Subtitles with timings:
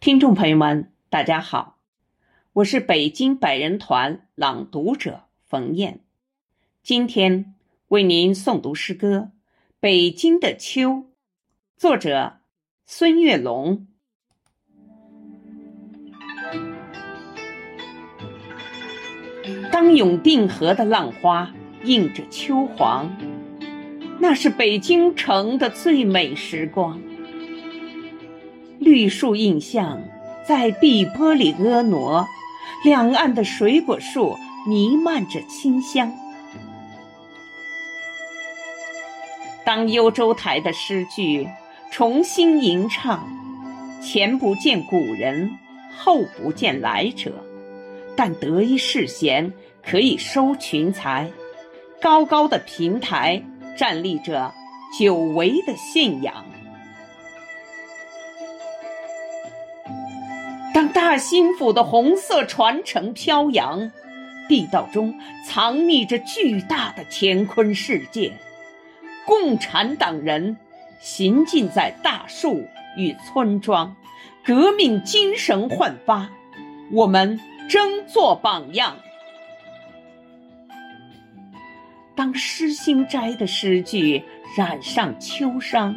[0.00, 1.76] 听众朋友们，大家好，
[2.52, 5.98] 我是北京百人团朗读者冯燕，
[6.84, 7.56] 今天
[7.88, 9.32] 为您诵读诗歌
[9.80, 10.90] 《北京的秋》，
[11.76, 12.34] 作者
[12.86, 13.88] 孙月龙。
[19.72, 23.16] 当永定河的浪花映着秋黄，
[24.20, 27.02] 那是北京城的最美时光。
[28.78, 30.02] 绿树映像
[30.46, 32.26] 在碧波里婀娜，
[32.84, 34.36] 两岸的水果树
[34.66, 36.12] 弥漫着清香。
[39.64, 41.46] 当幽州台的诗句
[41.90, 43.28] 重新吟唱，
[44.00, 45.50] 前不见古人，
[45.96, 47.44] 后不见来者，
[48.16, 49.52] 但得一世贤，
[49.84, 51.30] 可以收群才。
[52.00, 53.42] 高高的平台
[53.76, 54.54] 站立着
[54.98, 56.44] 久违的信仰。
[60.78, 63.90] 当大兴府的红色传承飘扬，
[64.48, 65.12] 地道中
[65.44, 68.32] 藏匿着巨大的乾坤世界。
[69.26, 70.56] 共产党人
[71.00, 72.64] 行进在大树
[72.96, 73.96] 与村庄，
[74.44, 76.30] 革命精神焕发，
[76.92, 78.96] 我们争做榜样。
[82.14, 84.22] 当诗心斋的诗句
[84.56, 85.96] 染上秋殇，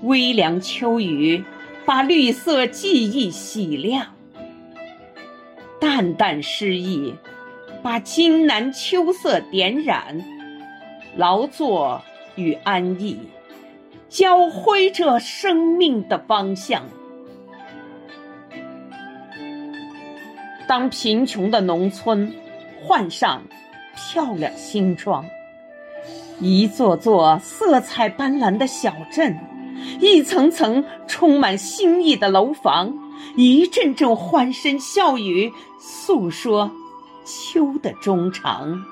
[0.00, 1.44] 微凉秋雨。
[1.90, 4.14] 把绿色记忆洗亮，
[5.80, 7.16] 淡淡诗意，
[7.82, 10.24] 把金南秋色点染，
[11.16, 12.00] 劳作
[12.36, 13.18] 与安逸
[14.08, 16.84] 交辉着生命的方向。
[20.68, 22.32] 当贫穷的农村
[22.80, 23.42] 换上
[23.96, 25.24] 漂亮新装，
[26.38, 29.36] 一座座色彩斑斓的小镇。
[30.00, 32.94] 一层层充满新意的楼房，
[33.36, 36.70] 一阵阵欢声笑语，诉说
[37.24, 38.82] 秋的衷肠。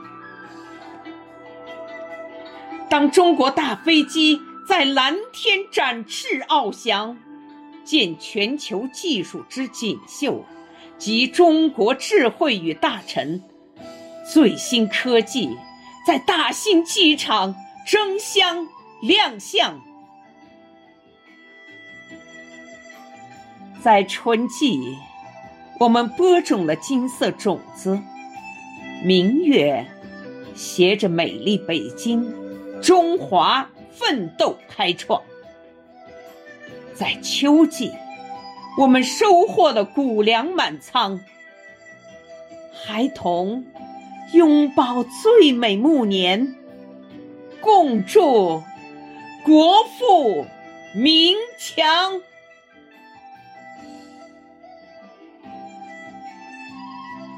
[2.90, 7.16] 当中国大飞机在蓝天展翅翱翔，
[7.84, 10.44] 见全球技术之锦绣
[10.98, 13.42] 及中国智慧与大成，
[14.30, 15.56] 最新科技
[16.06, 17.54] 在大兴机场
[17.86, 18.66] 争相
[19.00, 19.87] 亮相。
[23.80, 24.98] 在春季，
[25.78, 28.00] 我们播种了金色种子，
[29.04, 29.86] 明月
[30.54, 32.34] 携着美丽北京，
[32.82, 35.22] 中华奋斗开创。
[36.92, 37.92] 在秋季，
[38.78, 41.20] 我们收获了谷粮满仓，
[42.84, 43.64] 孩童
[44.32, 46.56] 拥抱最美暮年，
[47.60, 48.64] 共祝
[49.44, 50.44] 国富
[50.96, 52.20] 民强。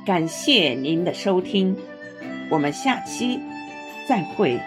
[0.07, 1.77] 感谢您的收听，
[2.49, 3.39] 我们下期
[4.09, 4.59] 再会。